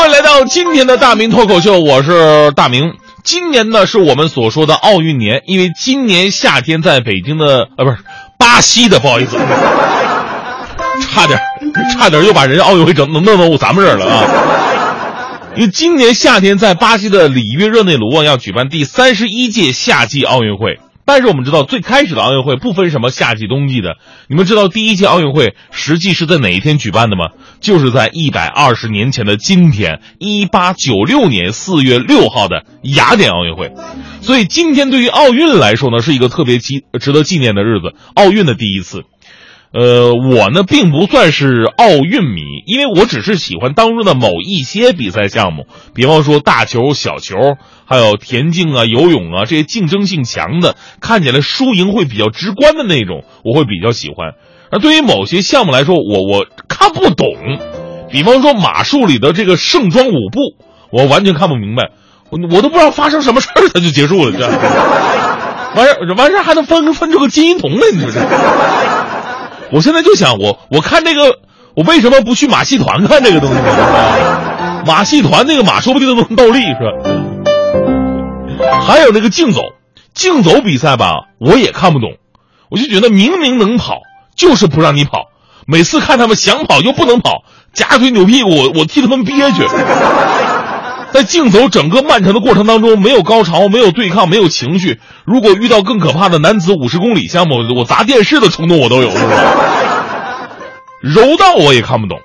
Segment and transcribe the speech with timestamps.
[0.00, 2.94] 欢迎来到今天的大明脱口秀，我是大明。
[3.22, 7.98] 今年呢是我们所说的奥运年，因为今年夏天在北京的啊不是
[8.38, 9.36] 巴西的，不好意思，
[11.04, 11.38] 差点
[11.92, 14.24] 差点又把人家奥运会整弄弄到咱们这儿了啊！
[15.54, 20.80] 因为今年夏天在巴西的里约热内卢啊要举办第三十一届夏季奥运会。
[21.04, 23.96] 但是我们知道，最开始的奥运会不分什么夏季冬季的。
[24.28, 27.30] 你们知道第一届奥运会实际是在哪一天举办的吗？
[27.60, 33.72] 就是在一百二十年前的今天，一八九六年四月六号的雅典奥运会。
[34.20, 39.04] 所以今天对于奥运来说呢，是一个特别纪值得纪念的日子，奥运的第一次。
[39.72, 47.36] 呃，我呢并不算是奥运迷，因为我只是喜欢当中的某一些比赛项目，比方说大球、小球，
[47.86, 54.32] 还有田径啊、游泳啊这些竞争性强的，看起来输赢会比较直观的那种，我会比较喜欢。
[54.72, 57.28] 而对于某些项目来说，我我看不懂，
[58.10, 60.56] 比方说马术里的这个盛装舞步，
[60.90, 61.90] 我完全看不明白，
[62.30, 64.48] 我我都不知道发生什么事儿它就结束了，这
[65.76, 68.20] 完事完事还能分分出个金银铜来，你说这。
[69.72, 71.38] 我现在就想，我我看这个，
[71.74, 73.56] 我为什么不去马戏团看这个东西？
[74.86, 76.92] 马戏团那个马说不定都能倒立，是吧？
[78.80, 79.60] 还有那个竞走，
[80.14, 82.12] 竞走比赛吧，我也看不懂。
[82.70, 84.00] 我就觉得明明能跑，
[84.36, 85.26] 就是不让你跑。
[85.66, 89.62] 每次看他们想跑又不能跑，夹腿扭屁股，我我替他们憋屈。
[91.12, 95.00] 在竞走整个漫长的过程当中，没有高潮，没有对抗，没有情绪。
[95.24, 99.10] 如果遇到更可怕的男子五十公里项目，我砸电视的冲动我都有，
[101.02, 102.20] 柔道我也看不懂。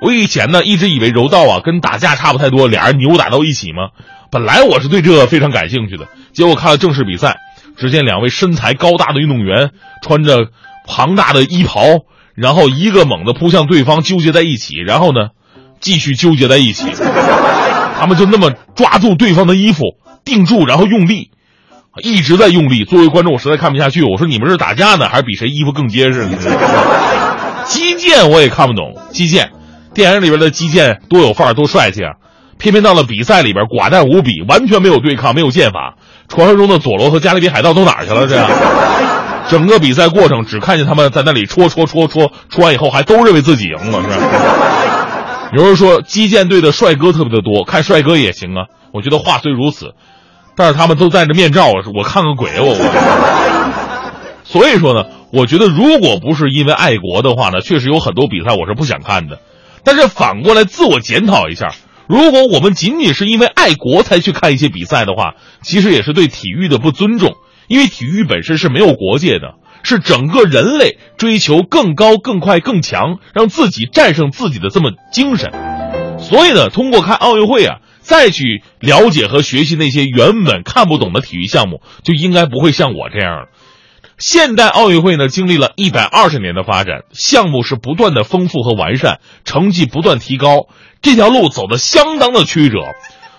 [0.00, 3.90] 我以前呢一直以为柔道啊跟打架差不太多，俩人扭打到一起嘛。
[4.30, 7.36] 本来我是对这非常感兴趣的，结果看了正式比赛，
[7.76, 9.70] 只见两位身材高大的运动员
[10.02, 10.46] 穿着
[10.86, 11.82] 庞大的衣袍，
[12.34, 15.28] 然后一个猛地扑向对方，纠结在一起，然后呢
[15.80, 16.86] 继续纠结在一起。
[18.00, 19.82] 他们就那么抓住对方的衣服，
[20.24, 21.30] 定住，然后用力，
[22.02, 22.84] 一直在用力。
[22.84, 24.02] 作为观众，我实在看不下去。
[24.02, 26.26] 我说：“你们是打架呢，还是比谁衣服更结实？”
[27.68, 28.96] 击剑我也看不懂。
[29.12, 29.50] 击剑，
[29.92, 32.12] 电影里边的击剑多有范儿，多帅气啊！
[32.58, 35.96] 偏偏到了比赛里边，寡淡无比，完全没有对抗，没有剑法。
[36.26, 38.26] 传说中的佐罗和加勒比海盗都哪儿去了？
[38.26, 38.48] 这样，
[39.50, 44.16] 整个比赛过程只看见他们在那里戳戳戳戳，戳完以后还都认为自己赢了，是吧？
[45.52, 48.66] 有人说击剑队的帅哥特别的多，看帅哥也行啊。
[48.92, 49.94] 我觉得话虽如此，
[50.56, 54.20] 但是他们都戴着面罩，我看个鬼我我。
[54.44, 59.40] 所以说呢，我觉得如果不是因为爱国的话呢，确实有很多比赛我是不想看的。
[59.82, 61.74] 但是反过来自我检讨一下，
[62.08, 67.34] 如果我们仅仅是因为爱国才去看一些比赛的话，其实也是对体育的不尊重，
[67.66, 69.54] 因为体育本身是没有国界的。
[69.82, 75.50] 是整个人类追求更高、更快、更强，让自己战胜自己的这么精神。
[76.18, 83.48] 所以呢，通过看奥运会啊，再去了解和学习那些原本看不懂的体育项目，就应该不会像我这样了。
[84.18, 90.66] 现代奥运会呢，经历了一百二十年的发展，项目是不断的丰富和完善，成绩不断提高，
[91.00, 92.76] 这条路走得相当的曲折。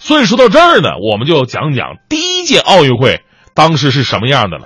[0.00, 3.20] 所以说到这儿呢，我们就讲讲第一届奥运会
[3.54, 4.64] 当时是什么样的了。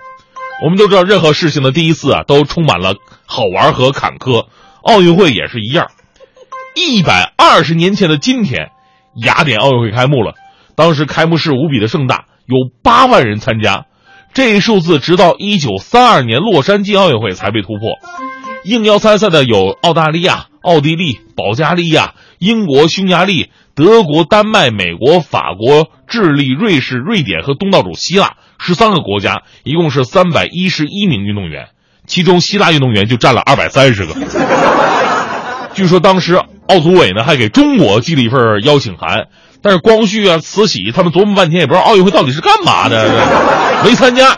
[0.65, 2.95] 我们都知道，任何事情的第一次啊，都充满了
[3.27, 4.47] 好玩和坎坷。
[4.83, 5.89] 奥运会也是一样。
[6.75, 8.71] 一百二十年前的今天，
[9.25, 10.35] 雅典奥运会开幕了。
[10.75, 13.87] 当时开幕式无比的盛大，有八万人参加。
[14.35, 17.99] 这一数字直到一九三二年洛杉矶奥运会才被突破。
[18.65, 23.51] 应邀参赛的有澳大利亚、奥地利、保加利亚、英国、匈牙利。
[23.75, 31.69] 德国、丹麦、美国、法国、智利、瑞士、瑞典和东道主希腊十三个国家，一共是三百一十一名运动员，
[32.07, 34.15] 其中希腊运动员就占了二百三十个。
[35.75, 36.35] 据说当时
[36.67, 39.29] 奥组委呢还给中国寄了一份邀请函，
[39.63, 43.09] 但是光绪啊、慈禧他们琢磨半天也不知道奥运会到底是干嘛的，
[43.85, 44.37] 没参加。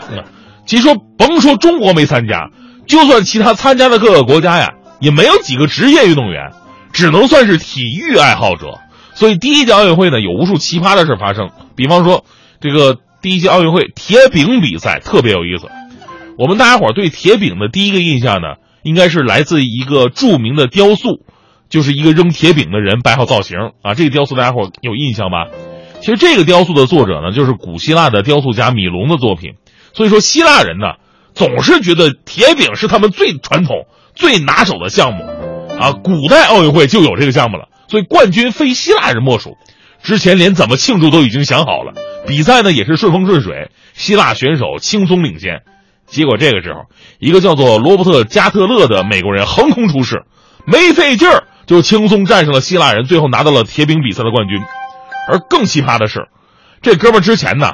[0.67, 2.49] 其实说甭说中国没参加，
[2.87, 6.51] 就算其他参加的各个国家呀，也没有几个职业运动员，
[6.93, 8.79] 只能算是体育爱好者。
[9.15, 11.49] 所以第一届奥运会呢，有无数奇葩的事发生。
[11.75, 12.23] 比方说，
[12.61, 15.67] 这个第一届奥运会铁饼比赛特别有意思。
[16.37, 21.23] 我们大家伙对铁饼的第一个印象呢，应该是来自一个著名的雕塑，
[21.69, 23.93] 就是一个扔铁饼的人摆好造型啊。
[23.93, 25.45] 这个雕塑大家伙有印象吧？
[25.99, 29.51] 其实这个雕塑的作者呢，就是古希腊的雕塑家米龙的作品。
[29.93, 30.95] 所以说，希腊人呢，
[31.35, 33.85] 总是觉得铁饼是他们最传统、
[34.15, 35.23] 最拿手的项目
[35.79, 35.91] 啊。
[35.91, 37.67] 古代奥运会就有这个项目了。
[37.87, 39.57] 所以冠军非希腊人莫属，
[40.03, 41.93] 之前连怎么庆祝都已经想好了。
[42.27, 45.61] 比赛呢也是顺风顺水，希腊选手轻松领先。
[46.05, 46.85] 结果这个时候，
[47.19, 50.23] 一个叫做罗伯特加特勒的美国人横空出世，
[50.65, 54.59] 没费劲儿就轻松战胜了希腊人，最后拿到了铁饼比赛的冠军。
[55.29, 56.27] 而更奇葩的是，
[56.81, 57.73] 这哥们之前呢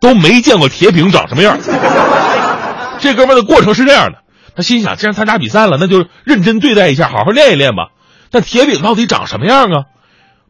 [0.00, 1.58] 都没见过铁饼长什么样。
[3.00, 4.18] 这哥们的过程是这样的：
[4.54, 7.88] 他心想，既然参加比赛了，那就认真对待一下，好好练一练吧。
[8.30, 9.84] 但铁饼到底长什么样啊？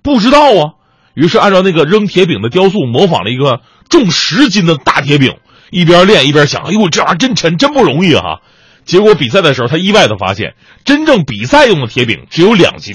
[0.02, 0.74] 不知道啊。
[1.18, 5.34] 于是按照那个扔铁饼的雕塑，模仿了一个重十斤的大铁饼，
[5.72, 8.38] 一边练一边想：哎呦，这玩意儿真沉，真不容易啊！
[8.84, 10.54] 结果比赛的时候，他意外的发现，
[10.84, 12.94] 真正比赛用的铁饼只有两斤。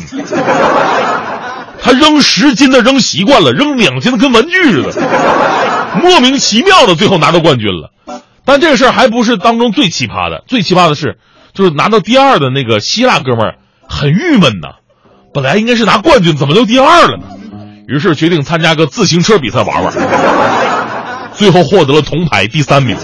[1.81, 7.91] 他扔十斤的扔习惯了，扔两斤的跟玩具似的，莫名其妙的最后拿到冠军了。
[8.45, 11.17] 但这个事儿还不是当中最奇葩的，最奇葩的是，
[11.53, 13.55] 就是拿到第二的那个希腊哥们儿
[13.89, 14.75] 很郁闷呐，
[15.33, 17.23] 本来应该是拿冠军，怎么就第二了呢？
[17.87, 19.93] 于是决定参加个自行车比赛玩玩，
[21.33, 22.97] 最后获得了铜牌第三名。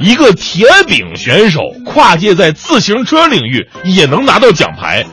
[0.00, 5.04] 一个铁饼选手跨界在自行车领域也能拿到奖牌，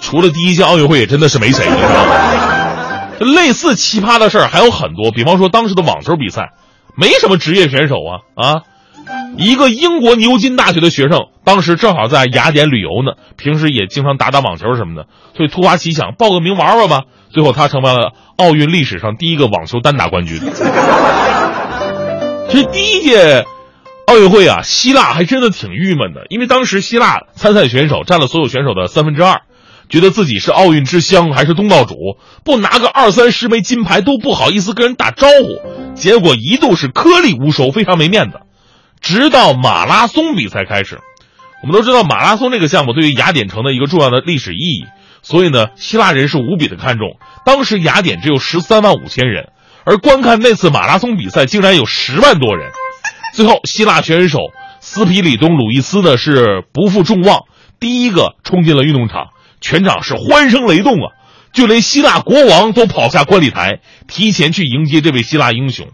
[0.00, 3.16] 除了第一届奥运会也真的是没谁了。
[3.20, 6.50] 类似奇葩的事儿还有很多，比方说当时的网球比赛，
[6.96, 8.62] 没什么职业选手啊啊，
[9.36, 17.02] 一个英国牛津大学的学生当时正好在雅典旅游呢，平时也经常打打网球什么的，所以突发奇想报个名玩玩吧。
[17.32, 20.40] 最后，他成为了奥运历史上第一个网球单打冠军。
[22.48, 23.44] 其实第一届
[24.06, 29.42] 奥运会啊，希腊还真的挺郁闷的，因为当时希腊参赛选手占了所有选手的三分之二，
[29.88, 31.94] 觉得自己是奥运之乡，还是东道主，
[32.44, 38.40] 不拿个二三十枚金牌都不好意思跟人打招呼，结果一度是颗粒无收，非常没面子。
[39.00, 40.98] 直到马拉松比赛开始，
[41.62, 44.86] 我们都知道马拉松这个项目对于雅典城的一个重要的历史意义。
[45.22, 47.18] 所以呢，希腊人是无比的看重。
[47.44, 49.50] 当时雅典只有十三万五千人，
[49.84, 52.70] 而观看那次马拉松比赛竟然有十万多人。
[53.32, 54.38] 最后，希腊选手
[54.80, 57.44] 斯皮里东·鲁伊斯呢是不负众望，
[57.78, 59.28] 第一个冲进了运动场，
[59.60, 61.12] 全场是欢声雷动啊！
[61.52, 65.88] 就连希腊国王都跑下观礼台，提前去迎接这位希腊英雄。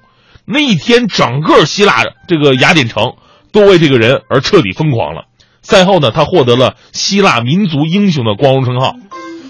[0.44, 3.14] 那一天，整个希腊这个雅典城
[3.52, 5.24] 都为这个人而彻底疯狂了。
[5.66, 8.94] 赛后呢，他获得了希腊民族英雄的光荣称号。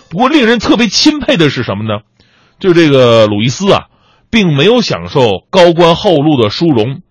[0.08, 2.00] 不过，令人特别钦佩的是什么呢？
[2.58, 3.82] 就这个鲁伊斯啊，
[4.30, 7.02] 并没有享受高官厚禄的殊荣，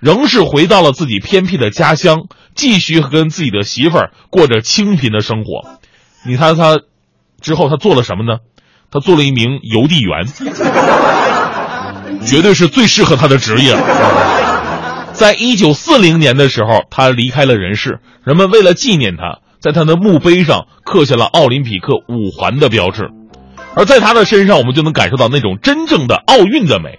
[0.00, 2.22] 仍是回到了自己偏僻的家乡，
[2.54, 5.78] 继续跟自己的媳妇儿过着清贫的生活。
[6.26, 6.80] 你猜他
[7.42, 8.38] 之后他做了什么呢？
[8.90, 10.26] 他做了一名邮递员，
[12.24, 13.76] 绝对是最适合他的职业。
[15.14, 19.38] 在一九四零年的时候，他离开了人世，人们为了纪念他。
[19.60, 23.08] 在他的墓碑上刻下了奥林匹克五环的标志，
[23.74, 26.98] 而在他的身上，我们就能感受到那种真正的奥运的美。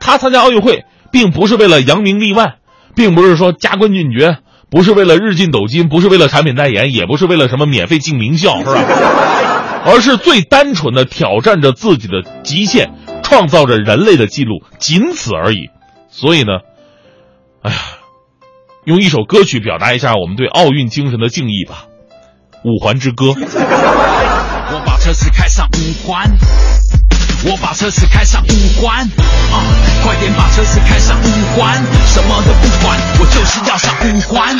[0.00, 2.54] 他参加奥运会，并不是为了扬名立万，
[2.94, 4.38] 并不是说加官进爵，
[4.70, 9.82] 不是为了日进斗金，不是为了产品代言，也不是为了什么免费进名校，是吧？
[9.84, 15.68] 而是最单纯的挑战着自己的极限，创造着人类的记录，仅此而已。
[16.08, 16.60] 所以呢，
[17.66, 17.78] 哎呀，
[18.84, 21.86] 用一首歌曲表达一下我们对奥运精神的敬意吧。
[22.64, 23.34] 五环之歌。
[23.34, 26.30] 我把车子开上五环，
[27.44, 29.56] 我把车子开上五环，啊，
[30.04, 31.74] 快点把车子开上五环，
[32.06, 34.56] 什么都不管，我就是要上五环。